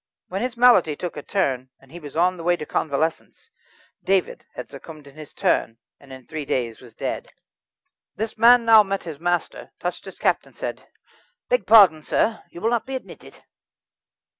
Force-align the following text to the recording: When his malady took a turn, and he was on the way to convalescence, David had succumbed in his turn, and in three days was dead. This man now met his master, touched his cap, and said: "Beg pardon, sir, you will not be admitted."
When 0.29 0.41
his 0.41 0.57
malady 0.57 0.95
took 0.95 1.15
a 1.15 1.21
turn, 1.21 1.69
and 1.79 1.91
he 1.91 1.99
was 1.99 2.15
on 2.15 2.35
the 2.35 2.43
way 2.43 2.57
to 2.57 2.65
convalescence, 2.65 3.51
David 4.03 4.47
had 4.55 4.67
succumbed 4.67 5.05
in 5.05 5.13
his 5.15 5.35
turn, 5.35 5.77
and 5.99 6.11
in 6.11 6.25
three 6.25 6.43
days 6.43 6.79
was 6.81 6.95
dead. 6.95 7.31
This 8.15 8.35
man 8.35 8.65
now 8.65 8.81
met 8.81 9.03
his 9.03 9.19
master, 9.19 9.69
touched 9.79 10.05
his 10.05 10.17
cap, 10.17 10.43
and 10.47 10.57
said: 10.57 10.87
"Beg 11.49 11.67
pardon, 11.67 12.01
sir, 12.01 12.41
you 12.49 12.61
will 12.61 12.71
not 12.71 12.87
be 12.87 12.95
admitted." 12.95 13.43